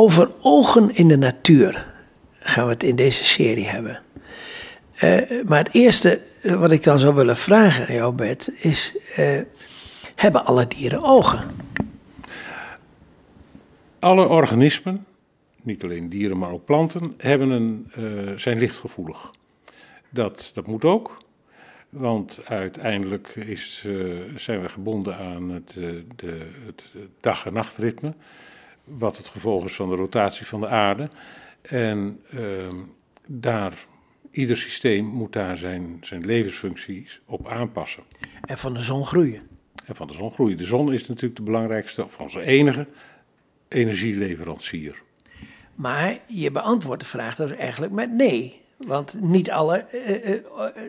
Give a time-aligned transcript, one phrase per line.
[0.00, 1.86] Over ogen in de natuur
[2.38, 4.02] gaan we het in deze serie hebben.
[5.02, 8.94] Uh, maar het eerste eh, wat ik dan zou willen vragen aan jou, Bert, is:
[9.18, 9.40] uh,
[10.14, 11.50] hebben alle dieren ogen?
[13.98, 15.06] Alle organismen,
[15.62, 17.90] niet alleen dieren, maar ook planten, hebben een,
[18.38, 19.30] zijn lichtgevoelig.
[20.10, 21.22] Dat, dat moet ook,
[21.88, 23.86] want uiteindelijk is,
[24.36, 25.72] zijn we gebonden aan het,
[26.16, 26.84] de, het
[27.20, 28.14] dag- en nachtritme
[28.98, 31.08] wat het gevolg is van de rotatie van de aarde.
[31.62, 32.68] En uh,
[33.26, 33.84] daar,
[34.30, 38.02] ieder systeem moet daar zijn, zijn levensfuncties op aanpassen.
[38.44, 39.48] En van de zon groeien.
[39.84, 40.56] En van de zon groeien.
[40.56, 42.86] De zon is natuurlijk de belangrijkste, of onze enige
[43.68, 45.02] energieleverancier.
[45.74, 48.60] Maar je beantwoordt de vraag dus eigenlijk met nee.
[48.76, 50.40] Want niet alle uh, uh,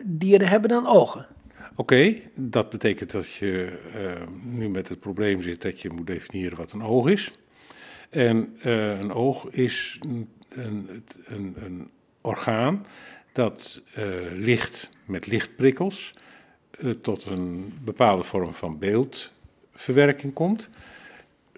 [0.04, 1.26] dieren hebben dan ogen.
[1.76, 6.06] Oké, okay, dat betekent dat je uh, nu met het probleem zit dat je moet
[6.06, 7.32] definiëren wat een oog is.
[8.12, 11.90] En uh, een oog is een, een, een,
[12.20, 12.86] orgaan
[13.32, 16.14] dat uh, licht met lichtprikkels
[16.80, 20.68] uh, tot een bepaalde vorm van beeldverwerking komt.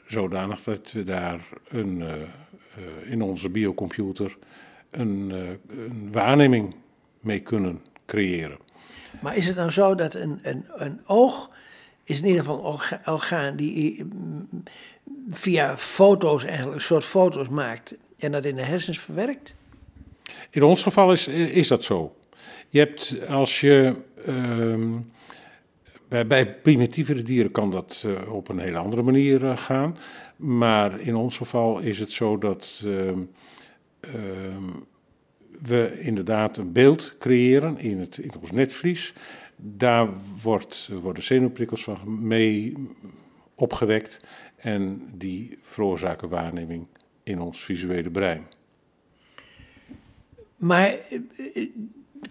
[0.06, 2.02] Zodanig dat we daar een,
[3.05, 4.36] in onze biocomputer
[4.91, 5.30] een,
[5.69, 6.75] een, waarneming
[7.20, 8.58] mee kunnen creëren.
[9.22, 11.50] Maar is het nou zo dat een, een, een oog
[12.05, 14.06] is in ieder geval een orgaan die
[15.30, 19.55] via foto's eigenlijk, een soort foto's maakt en dat in de hersens verwerkt?
[20.50, 22.16] In ons geval is, is dat zo.
[22.69, 23.94] Je hebt als je.
[24.28, 24.97] Uh,
[26.08, 29.97] bij, bij primitievere dieren kan dat uh, op een hele andere manier uh, gaan.
[30.36, 33.12] Maar in ons geval is het zo dat uh,
[35.62, 39.12] we inderdaad een beeld creëren in, het, in ons netvlies.
[39.56, 40.08] Daar
[40.42, 42.75] wordt, worden zenuwprikkels van mee
[43.55, 44.20] opgewekt.
[44.64, 46.86] En die veroorzaken waarneming
[47.22, 48.46] in ons visuele brein.
[50.56, 50.94] Maar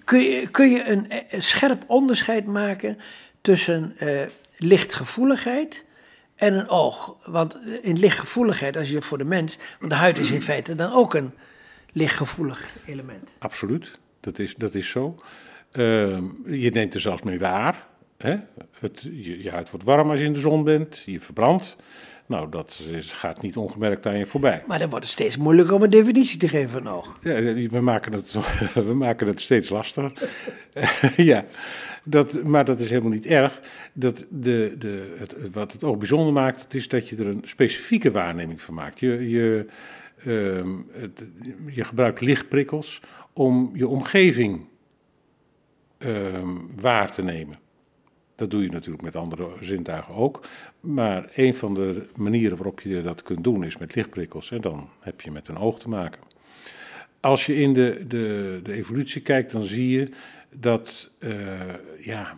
[0.04, 0.90] kun je, kun je
[1.30, 2.98] een scherp onderscheid maken
[3.42, 4.22] tussen uh,
[4.58, 5.86] lichtgevoeligheid
[6.36, 7.18] en een oog?
[7.26, 10.92] Want in lichtgevoeligheid, als je voor de mens, want de huid is in feite dan
[10.92, 11.32] ook een
[11.92, 13.36] lichtgevoelig element.
[13.40, 15.16] Absoluut, dat is, dat is zo.
[15.72, 17.88] Uh, je neemt er zelfs mee waar.
[18.18, 18.36] Hè?
[18.80, 21.76] Het, je, je huid wordt warm als je in de zon bent, je verbrandt.
[22.26, 24.64] Nou, dat is, gaat niet ongemerkt aan je voorbij.
[24.68, 27.18] Maar dan wordt het steeds moeilijker om een definitie te geven van oog.
[27.22, 28.38] Ja, we maken het,
[28.74, 30.30] we maken het steeds lastiger.
[31.32, 31.46] ja,
[32.04, 33.60] dat, maar dat is helemaal niet erg.
[33.94, 37.42] Dat de, de, het, wat het oog bijzonder maakt, het is dat je er een
[37.46, 39.00] specifieke waarneming van maakt.
[39.00, 39.66] Je, je,
[40.92, 41.24] het,
[41.66, 43.02] je gebruikt lichtprikkels
[43.34, 44.66] om je omgeving
[46.00, 47.58] um, waar te nemen.
[48.44, 50.48] Dat doe je natuurlijk met andere zintuigen ook.
[50.80, 54.52] Maar een van de manieren waarop je dat kunt doen is met lichtprikkels.
[54.52, 56.22] En dan heb je met een oog te maken.
[57.20, 60.10] Als je in de, de, de evolutie kijkt, dan zie je
[60.50, 61.32] dat uh,
[62.00, 62.34] ja,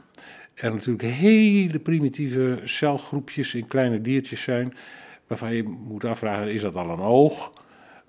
[0.53, 4.73] er natuurlijk hele primitieve celgroepjes in kleine diertjes zijn.
[5.27, 7.51] Waarvan je moet afvragen: is dat al een oog?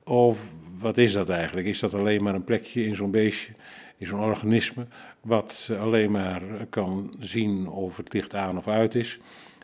[0.05, 1.67] Of wat is dat eigenlijk?
[1.67, 3.53] Is dat alleen maar een plekje in zo'n beestje?
[3.99, 4.87] Is een organisme
[5.21, 9.19] wat alleen maar kan zien of het licht aan of uit is.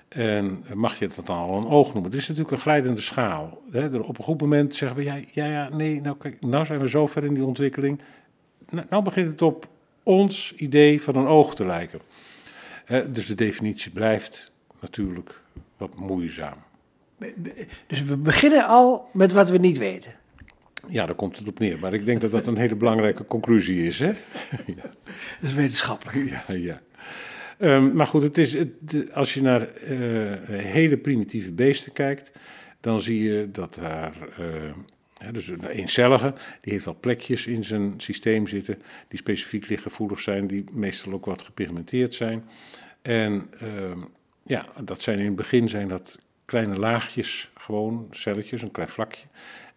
[0.08, 2.10] En mag je dat dan al een oog noemen?
[2.10, 3.62] Het is natuurlijk een glijdende schaal.
[3.70, 3.98] Hè?
[3.98, 7.06] Op een goed moment zeggen we, ja, ja, nee, nou, kijk, nou zijn we zo
[7.06, 8.00] ver in die ontwikkeling.
[8.70, 9.68] Nou, nou begint het op
[10.02, 12.00] ons idee van een oog te lijken.
[12.84, 13.12] Hè?
[13.12, 15.40] Dus de definitie blijft natuurlijk
[15.76, 16.56] wat moeizaam.
[17.86, 20.14] Dus we beginnen al met wat we niet weten.
[20.88, 21.78] Ja, daar komt het op neer.
[21.78, 23.98] Maar ik denk dat dat een hele belangrijke conclusie is.
[23.98, 24.06] Hè?
[24.76, 24.82] ja.
[25.40, 26.30] Dat is wetenschappelijk.
[26.30, 26.80] Ja, ja.
[27.58, 32.32] Um, maar goed, het is, het, als je naar uh, hele primitieve beesten kijkt,
[32.80, 34.14] dan zie je dat daar.
[34.40, 34.72] Uh,
[35.32, 40.46] dus een eencellige, die heeft al plekjes in zijn systeem zitten die specifiek lichtgevoelig zijn,
[40.46, 42.44] die meestal ook wat gepigmenteerd zijn.
[43.02, 43.96] En uh,
[44.42, 49.26] ja, dat zijn in het begin zijn dat kleine laagjes, gewoon celletjes, een klein vlakje.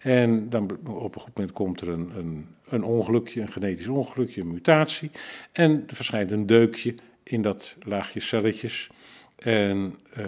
[0.06, 4.42] En dan op een goed moment komt er een, een, een ongelukje, een genetisch ongelukje,
[4.42, 5.12] een mutatie.
[5.52, 8.90] En er verschijnt een deukje in dat laagje celletjes.
[9.36, 10.26] En uh,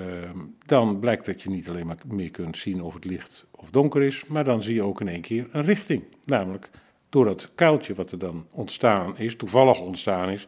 [0.66, 4.04] dan blijkt dat je niet alleen maar meer kunt zien of het licht of donker
[4.04, 6.04] is, maar dan zie je ook in één keer een richting.
[6.26, 6.70] Namelijk
[7.10, 10.48] door dat kuiltje wat er dan ontstaan is, toevallig ontstaan is,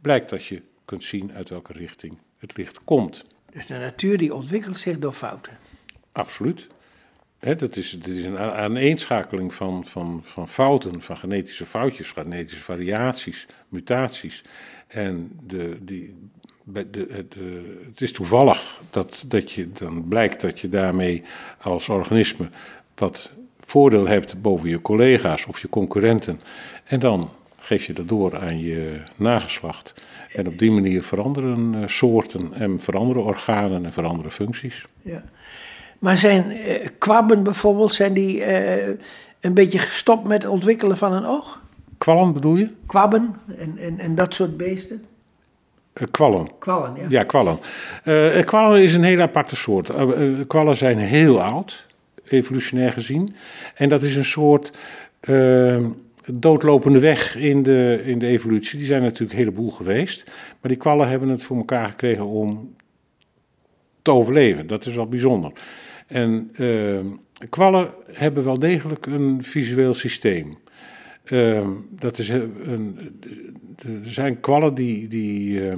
[0.00, 3.24] blijkt dat je kunt zien uit welke richting het licht komt.
[3.52, 5.58] Dus de natuur die ontwikkelt zich door fouten.
[6.12, 6.68] Absoluut.
[7.46, 13.46] He, dat, is, is een aaneenschakeling van, van, van fouten, van genetische foutjes, genetische variaties,
[13.68, 14.42] mutaties.
[14.86, 16.14] En de, die,
[16.64, 17.36] de, het,
[17.86, 21.22] het is toevallig dat, dat je dan blijkt dat je daarmee
[21.60, 22.48] als organisme
[22.94, 26.40] wat voordeel hebt boven je collega's of je concurrenten.
[26.84, 29.94] En dan geef je dat door aan je nageslacht.
[30.32, 34.84] En op die manier veranderen uh, soorten en veranderen organen en veranderen functies.
[35.02, 35.24] Ja.
[36.02, 38.86] Maar zijn uh, kwabben bijvoorbeeld, zijn die uh,
[39.40, 41.60] een beetje gestopt met het ontwikkelen van een oog?
[41.98, 42.70] Kwallen bedoel je?
[42.86, 45.04] Kwabben en, en, en dat soort beesten?
[46.10, 46.48] kwallen.
[46.58, 47.06] Kwallen, ja.
[47.08, 47.58] Ja, kwallen.
[48.44, 49.90] kwallen is een hele aparte soort.
[50.46, 51.86] kwallen zijn heel oud,
[52.24, 53.34] evolutionair gezien.
[53.74, 54.72] En dat is een soort
[56.38, 58.78] doodlopende weg in de, in de evolutie.
[58.78, 60.24] Die zijn natuurlijk een heleboel geweest.
[60.60, 62.74] Maar die kwallen hebben het voor elkaar gekregen om
[64.02, 64.66] te overleven.
[64.66, 65.52] Dat is wel bijzonder.
[66.12, 67.00] En uh,
[67.48, 70.54] kwallen hebben wel degelijk een visueel systeem.
[71.24, 72.98] Uh, dat is een,
[73.76, 75.72] er zijn kwallen die, die uh,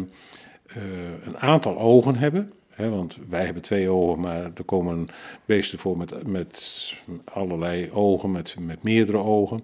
[1.24, 2.52] een aantal ogen hebben.
[2.68, 5.08] Hè, want wij hebben twee ogen, maar er komen
[5.44, 6.94] beesten voor met, met
[7.24, 9.60] allerlei ogen, met, met meerdere ogen.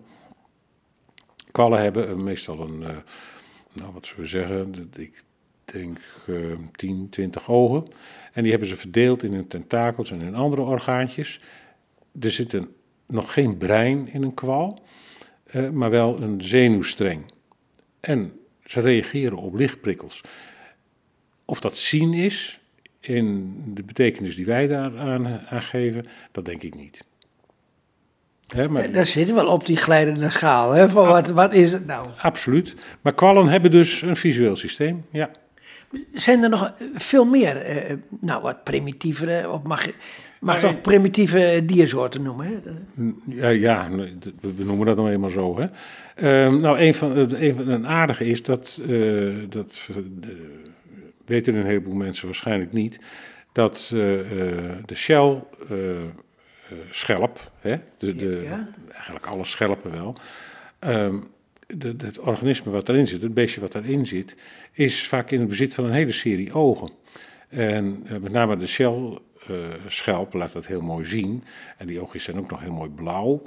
[1.52, 2.78] Kwallen hebben meestal een,
[3.72, 5.24] nou wat zullen we zeggen, ik
[5.72, 7.84] denk uh, 10, 20 ogen.
[8.32, 11.40] En die hebben ze verdeeld in hun tentakels en in andere orgaantjes.
[12.20, 12.68] Er zit een,
[13.06, 14.82] nog geen brein in een kwal,
[15.52, 17.24] uh, maar wel een zenuwstreng.
[18.00, 18.32] En
[18.64, 20.20] ze reageren op lichtprikkels.
[21.44, 22.60] Of dat zien is,
[23.00, 27.04] in de betekenis die wij daar aan, geven, dat denk ik niet.
[28.46, 28.92] He, maar...
[28.92, 30.72] Daar zitten wel op die glijdende schaal.
[30.72, 32.08] Hè, van wat, wat is het nou?
[32.18, 32.74] Absoluut.
[33.00, 35.30] Maar kwallen hebben dus een visueel systeem, ja.
[36.12, 39.86] Zijn er nog veel meer, eh, nou wat primitievere, of mag,
[40.40, 42.46] mag toch primitieve diersoorten noemen?
[42.46, 42.58] Hè?
[43.24, 43.90] Ja, ja,
[44.40, 45.58] we noemen dat nog eenmaal zo.
[45.58, 45.66] Hè?
[46.16, 49.88] Uh, nou, een van, een, een aardige is dat, uh, dat
[51.24, 53.00] weten een heleboel mensen waarschijnlijk niet,
[53.52, 55.42] dat de Shell
[56.70, 57.76] eh, schelp, hè?
[57.98, 60.16] De, de, eigenlijk alle schelpen wel.
[61.98, 64.36] Het organisme wat erin zit, het beestje wat erin zit,
[64.72, 66.90] is vaak in het bezit van een hele serie ogen.
[67.48, 69.18] En uh, met name de shell
[69.86, 71.44] schelp laat dat heel mooi zien.
[71.78, 73.42] En die oogjes zijn ook nog heel mooi blauw.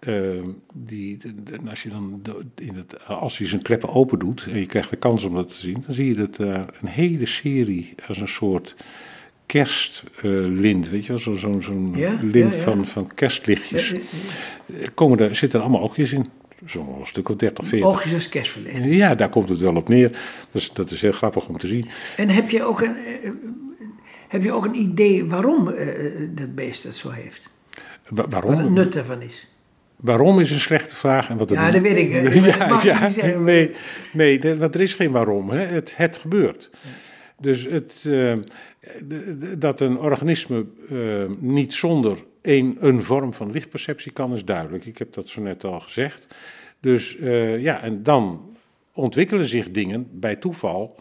[0.00, 0.42] Uh,
[0.74, 2.22] die, de, als, je dan
[2.54, 5.48] in het, als je zijn kleppen open doet en je krijgt de kans om dat
[5.48, 8.76] te zien, dan zie je dat daar een hele serie als een soort
[9.46, 11.90] kerstlint, weet je wel, zo'n zo, zo
[12.20, 13.94] lint Van, van kerstlichtjes.
[14.94, 16.26] Komen daar, zitten er allemaal oogjes in.
[16.66, 17.88] Zo'n stuk of 30, 40.
[17.88, 18.84] Oogjes als kerstverlicht.
[18.84, 20.18] Ja, daar komt het wel op neer.
[20.50, 21.88] Dus dat is heel grappig om te zien.
[22.16, 23.30] En heb je ook een, uh,
[24.28, 25.86] heb je ook een idee waarom uh,
[26.30, 27.50] dat beest dat zo heeft?
[28.08, 28.50] Wa waarom?
[28.50, 29.48] Wat het nut daarvan is?
[29.96, 31.28] Waarom is een slechte vraag.
[31.28, 32.34] En wat ja, dat weet ik.
[32.44, 33.70] ja, ja, nee,
[34.12, 35.50] nee, want er is geen waarom.
[35.50, 35.58] Hè.
[35.58, 36.70] Het, het gebeurt.
[37.38, 38.32] Dus het, uh,
[39.58, 44.86] dat een organisme uh, niet zonder een, een vorm van lichtperceptie kan, is duidelijk.
[44.86, 46.26] Ik heb dat zo net al gezegd.
[46.80, 48.56] Dus uh, ja, en dan
[48.92, 50.96] ontwikkelen zich dingen bij toeval.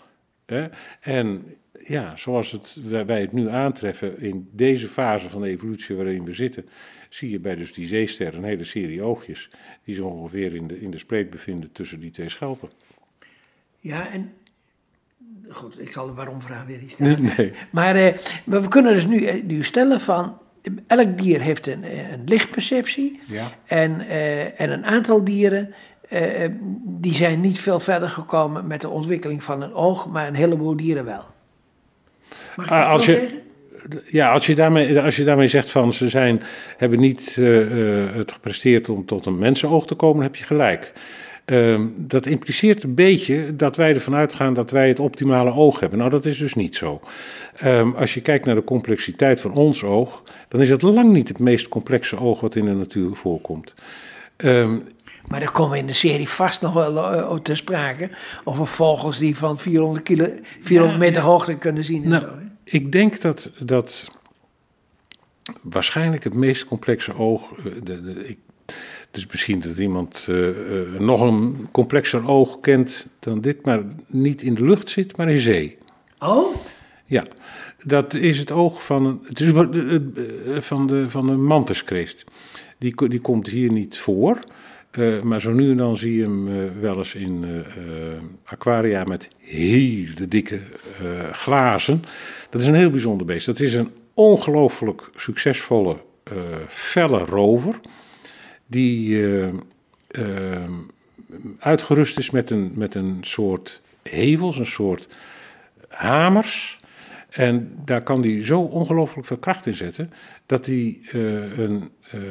[0.45, 0.67] Hè?
[0.99, 1.43] En
[1.83, 6.33] ja, zoals het, wij het nu aantreffen in deze fase van de evolutie waarin we
[6.33, 6.69] zitten,
[7.09, 9.49] zie je bij dus die zeester een hele serie oogjes
[9.83, 12.69] die zich ongeveer in de, in de spleet bevinden tussen die twee schelpen.
[13.79, 14.33] Ja, en
[15.49, 17.21] Goed, ik zal de waarom-vraag weer niet stellen.
[17.37, 17.53] Nee.
[17.71, 20.39] Maar, eh, we kunnen dus nu, eh, nu stellen van...
[20.87, 23.19] Elk dier heeft een, eh, een lichtperceptie.
[23.25, 23.51] Ja.
[23.65, 25.73] En, uh, en een aantal dieren...
[26.13, 26.19] Uh,
[26.83, 30.07] die zijn niet veel verder gekomen met de ontwikkeling van een oog...
[30.07, 31.25] maar een heleboel dieren wel.
[32.55, 33.39] Mag ik uh, als je, zeggen?
[34.05, 36.41] Ja, als je, daarmee, als je daarmee zegt van ze zijn,
[36.77, 40.93] hebben niet uh, het gepresteerd om tot een mensenoog te komen, heb je gelijk.
[41.45, 45.99] Ehm, dat impliceert een beetje dat wij ervan uitgaan dat wij het optimale oog hebben.
[45.99, 47.01] Nou, dat is dus niet zo.
[47.63, 51.27] Um, als je kijkt naar de complexiteit van ons oog, dan is het lang niet
[51.27, 53.73] het meest complexe oog wat in de natuur voorkomt.
[54.37, 54.83] Um,
[55.27, 58.09] maar daar komen we in de serie vast nog wel uh, te sprake.
[58.43, 60.27] Over vogels die van 400, kilo,
[60.61, 62.07] 400 meter hoogte kunnen zien.
[62.07, 62.33] Nou, zo,
[62.63, 64.07] ik denk dat, dat
[65.61, 67.51] waarschijnlijk het meest complexe oog.
[67.57, 68.37] Eh, de, de, ik
[69.11, 74.41] dus misschien dat iemand uh, uh, nog een complexer oog kent dan dit, maar niet
[74.41, 75.77] in de lucht zit, maar in zee.
[76.19, 76.55] Oh?
[77.05, 77.27] Ja,
[77.83, 82.23] dat is het oog van een, het is uh, van de, van een mantuskreeft.
[82.77, 84.39] Die, die komt hier niet voor,
[85.23, 87.63] maar zo nu en dan zie je hem wel eens in
[88.43, 90.59] aquaria met hele dikke
[91.31, 92.03] glazen.
[92.49, 93.45] Dat is een heel bijzonder beest.
[93.45, 95.97] Dat is een ongelooflijk succesvolle,
[96.67, 97.79] felle rover
[98.71, 99.53] die uh,
[100.11, 100.69] uh,
[101.59, 105.07] uitgerust is met een, met een soort hevels, een soort
[105.87, 106.79] hamers.
[107.29, 110.13] En daar kan hij zo ongelooflijk veel kracht in zetten
[110.45, 112.21] dat die uh, een uh,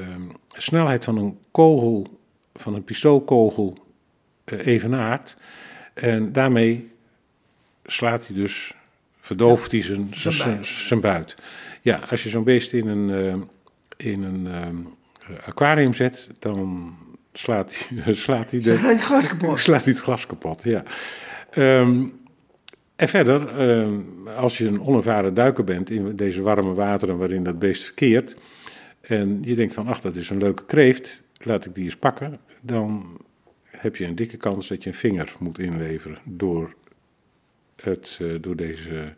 [0.49, 2.21] snelheid van een kogel,
[2.55, 3.77] van een pistoolkogel,
[4.45, 5.37] uh, evenaart.
[5.95, 6.91] En daarmee
[7.85, 8.75] slaat hij dus,
[9.21, 11.37] verdooft hij zijn, zijn, zijn buit.
[11.83, 13.49] Ja, als je zo'n beest in een,
[13.97, 14.47] in een
[15.45, 16.95] aquarium zet, dan
[17.33, 19.61] slaat hij, slaat hij, de, het glas kapot.
[19.67, 20.83] Slaat hij het glas kapot, ja.
[21.57, 22.19] Um,
[22.97, 27.59] en verder, uh, als je een onervaren duiker bent in deze warme wateren waarin dat
[27.59, 28.37] beest verkeert,
[29.01, 32.39] en je denkt van, ach, dat is een leuke kreeft, laat ik die eens pakken,
[32.61, 33.21] dan
[33.65, 36.75] heb je een dikke kans dat je een vinger moet inleveren door,
[37.77, 39.15] het, uh, door deze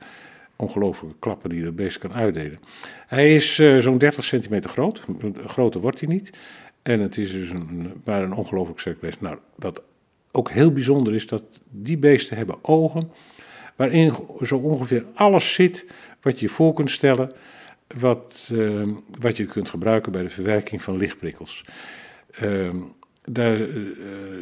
[0.62, 2.58] ongelooflijke klappen die dat beest kan uitdelen.
[3.06, 5.02] Hij is uh, zo'n 30 centimeter groot,
[5.46, 6.30] groter wordt hij niet.
[6.82, 9.20] En het is dus een, maar een ongelooflijk sterk beest.
[9.20, 9.82] Nou, wat
[10.30, 13.10] ook heel bijzonder is, dat die beesten hebben ogen
[13.76, 15.86] waarin zo ongeveer alles zit
[16.20, 17.32] wat je voor kunt stellen,
[18.00, 18.82] wat, uh,
[19.20, 21.64] wat je kunt gebruiken bij de verwerking van lichtprikkels.
[22.42, 22.70] Uh,
[23.24, 23.86] daar uh,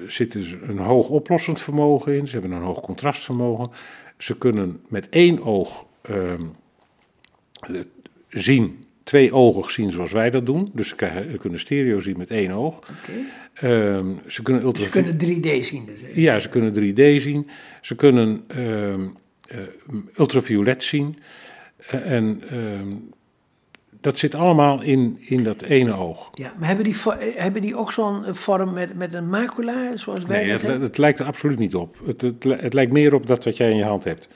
[0.06, 3.70] zit dus een hoog oplossend vermogen in, ze hebben een hoog contrastvermogen.
[4.18, 5.89] Ze kunnen met één oog ehm,
[8.28, 10.70] zien twee ogen zien zoals wij dat doen.
[10.72, 12.76] Dus ze, krijgen, kunnen stereo zien met één oog.
[12.76, 13.96] Okay.
[13.96, 14.82] Um, ze kunnen, ultra...
[14.82, 16.00] ze kunnen 3D zien dus.
[16.14, 17.48] Ja, ze kunnen 3D zien.
[17.80, 19.12] Ze kunnen um,
[19.54, 19.58] uh,
[20.16, 21.18] ultraviolet zien.
[21.94, 23.10] Uh, en um,
[24.00, 26.28] dat zit allemaal in, in dat ene oog.
[26.32, 26.96] Ja, maar hebben die,
[27.36, 31.18] hebben die ook zo'n vorm met, met een macula, zoals wij nee, het, het, lijkt
[31.18, 31.96] er absoluut niet op.
[32.06, 34.28] Het, het, het lijkt meer op dat wat jij in je hand hebt.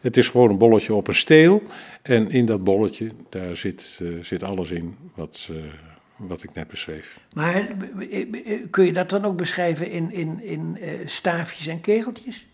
[0.00, 1.62] Het is gewoon een bolletje op een steel.
[2.02, 5.56] En in dat bolletje, daar zit, uh, zit alles in wat, uh,
[6.16, 7.20] wat ik net beschreef.
[7.32, 7.54] Maar
[8.10, 8.26] eh,
[8.70, 12.46] kun je dat dan ook beschrijven in, in, in staafjes en kegeltjes?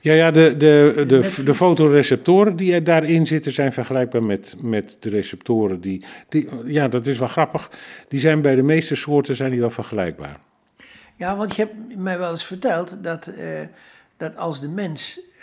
[0.00, 4.96] Ja, ja de, de, de, de, fotoreceptoren die er daarin zitten zijn vergelijkbaar met, met
[5.00, 6.48] de receptoren die, die...
[6.64, 7.70] Ja, dat is wel grappig.
[8.08, 10.40] Die zijn bij de meeste soorten zijn die wel vergelijkbaar.
[11.16, 13.60] Ja, want je hebt mij wel eens verteld dat, uh,
[14.20, 15.40] dat als de mens uh,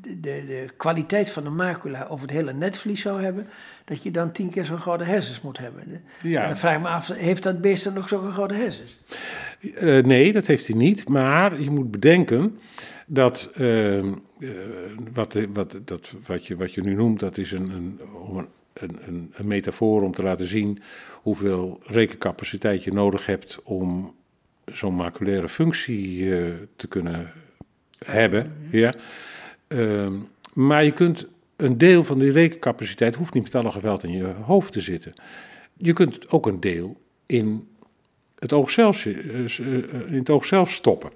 [0.00, 3.46] de, de, kwaliteit van de macula over het hele netvlies zou hebben,
[3.84, 6.02] dat je dan tien keer zo'n grote hersens moet hebben.
[6.22, 6.42] Ja.
[6.42, 8.98] En dan vraag ik me af, heeft dat beest dan nog zo'n grote hersens?
[9.60, 11.08] Uh, nee, dat heeft hij niet.
[11.08, 12.58] Maar je moet bedenken
[13.06, 14.02] dat uh,
[15.12, 18.00] wat, wat, dat, wat, je, wat je nu noemt, dat is een, een,
[18.72, 20.82] een, een, een metafoor om te laten zien
[21.22, 24.14] hoeveel rekencapaciteit je nodig hebt om
[24.64, 26.30] zo'n maculaire functie
[26.76, 27.32] te kunnen
[28.04, 28.52] hebben.
[28.70, 28.94] Ja.
[29.68, 30.06] Uh,
[30.52, 31.26] maar je kunt
[31.56, 35.14] een deel van die rekencapaciteit, hoeft niet met alle geweld in je hoofd te zitten.
[35.76, 37.68] Je kunt ook een deel in
[38.38, 39.14] het oog zelf, eh,
[40.06, 41.10] in het oog zelf stoppen.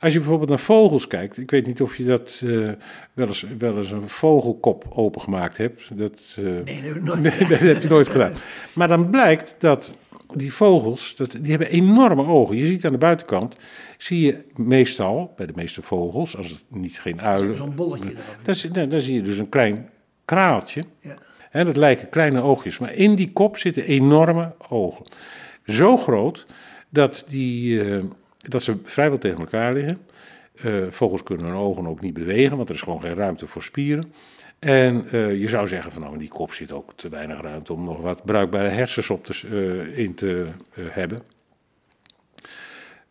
[0.00, 2.70] Als je bijvoorbeeld naar vogels kijkt, ik weet niet of je dat uh,
[3.12, 5.98] wel, eens, wel eens een vogelkop opengemaakt hebt.
[5.98, 8.32] Dat, uh, nee, dat heb, nooit nee, dat heb je nooit gedaan.
[8.72, 9.94] Maar dan blijkt dat
[10.34, 12.56] die vogels, dat, die hebben enorme ogen.
[12.56, 13.56] Je ziet aan de buitenkant,
[13.98, 17.56] zie je meestal, bij de meeste vogels, als het niet geen uilen...
[17.56, 19.90] Zo'n bolletje dan, dan, dan, zie je dus een klein
[20.24, 20.82] kraaltje.
[21.00, 21.16] Ja.
[21.50, 25.06] En dat lijken kleine oogjes, maar in die kop zitten enorme ogen.
[25.64, 26.46] Zo groot
[26.88, 28.04] dat, die, uh,
[28.38, 29.98] dat ze vrijwel tegen elkaar liggen.
[30.64, 33.62] Uh, vogels kunnen hun ogen ook niet bewegen, want er is gewoon geen ruimte voor
[33.62, 34.12] spieren.
[34.58, 37.84] En uh, je zou zeggen van nou, die kop zit ook te weinig ruimte om
[37.84, 41.22] nog wat bruikbare hersens op te, uh, in te uh, hebben.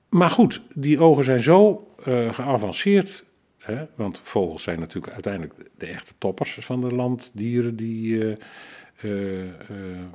[0.09, 1.87] Maar goed, die ogen zijn zo
[2.31, 3.25] geavanceerd,
[3.57, 8.37] hè, want vogels zijn natuurlijk uiteindelijk de echte toppers van de landdieren die,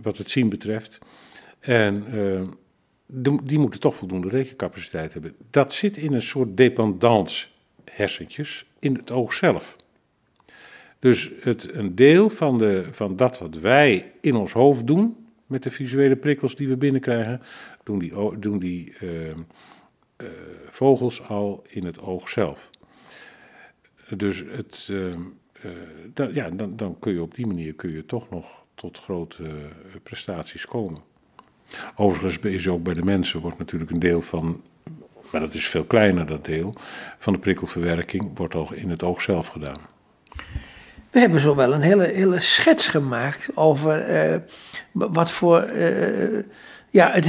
[0.03, 0.99] wat het zien betreft.
[1.61, 2.05] En
[3.43, 5.35] die moeten toch voldoende rekencapaciteit hebben.
[5.51, 7.47] Dat zit in een soort dependance
[7.85, 9.77] hersentjes in het oog zelf.
[11.03, 15.63] Dus het, een deel van, de, van dat wat wij in ons hoofd doen, met
[15.63, 17.43] de visuele prikkels die we binnenkrijgen,
[17.83, 19.35] doen die, doen die uh, uh,
[20.69, 22.71] vogels al in het oog zelf.
[24.17, 25.15] Dus het, uh,
[26.15, 29.51] dan, ja, dan, dan kun je op die manier kun je toch nog tot grote
[30.03, 31.01] prestaties komen.
[31.97, 34.63] Overigens is ook bij de mensen wordt natuurlijk een deel van,
[35.33, 36.75] maar dat is veel kleiner dat deel,
[37.19, 39.81] van de prikkelverwerking wordt al in het oog zelf gedaan.
[41.13, 44.37] We hebben zo wel een hele, hele schets gemaakt over uh,
[44.93, 45.71] wat voor.
[45.71, 46.39] Uh,
[46.91, 47.27] ja, het,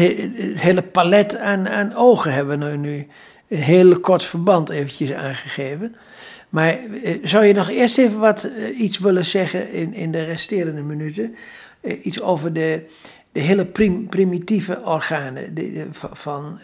[0.59, 3.07] hele palet aan, aan ogen hebben we nu
[3.47, 5.95] een heel kort verband eventjes aangegeven.
[6.49, 8.47] Maar uh, zou je nog eerst even wat
[8.77, 11.35] iets willen zeggen in, in de resterende minuten?
[12.01, 12.85] iets over de,
[13.31, 16.59] de hele prim, primitieve organen de, van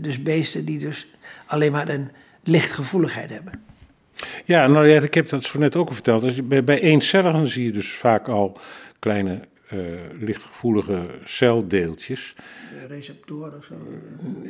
[0.00, 1.06] dus beesten die dus
[1.46, 2.10] alleen maar een
[2.42, 3.71] lichtgevoeligheid hebben.
[4.44, 6.22] Ja, nou ja, ik heb dat zo net ook al verteld.
[6.22, 8.58] Dus bij, bij eencelligen zie je dus vaak al
[8.98, 9.40] kleine
[9.72, 9.78] eh,
[10.18, 12.34] lichtgevoelige celdeeltjes.
[12.88, 13.74] receptoren of zo.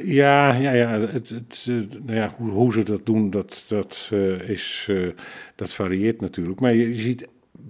[0.04, 4.10] Ja, ja, ja, het, het, eh, nou ja hoe, hoe, ze dat doen, dat, dat,
[4.12, 5.12] uh, is, uh,
[5.56, 6.60] dat varieert natuurlijk.
[6.60, 7.28] Maar je ziet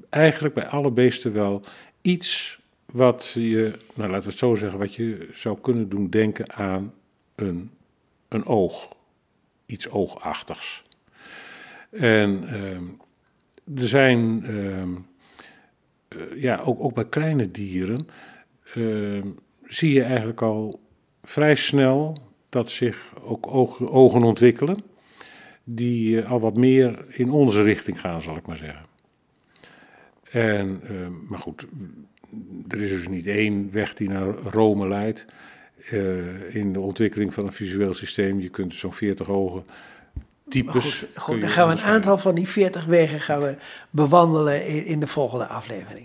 [0.08, 1.64] eigenlijk bij alle beesten wel
[2.02, 2.60] iets
[2.92, 6.92] wat je, nou laten we het zo zeggen, wat je zou kunnen doen denken aan
[7.34, 7.70] een,
[8.28, 8.92] een oog.
[9.66, 10.82] Iets oogachtigs.
[11.92, 12.84] En ehm,
[13.80, 14.90] er zijn, ehm,
[16.40, 18.06] ja, ook, ook bij kleine dieren,
[18.74, 19.26] ehm,
[19.66, 20.80] zie je eigenlijk al
[21.22, 22.16] vrij snel
[22.48, 23.46] dat zich ook
[23.80, 24.82] ogen, ontwikkelen,
[25.64, 28.86] die uh, al wat meer in onze richting gaan, zal ik maar zeggen.
[30.30, 30.80] En,
[31.28, 31.66] maar goed,
[32.68, 35.26] er is dus niet één weg die naar Rome leidt
[35.92, 38.40] uh, in de ontwikkeling van een visueel systeem.
[38.40, 39.64] Je kunt zo'n 40 ogen
[40.48, 40.98] types.
[40.98, 43.56] Goed, goed, dan gaan we een aantal van die 40 wegen gaan we
[43.90, 46.00] bewandelen in, in de volgende aflevering.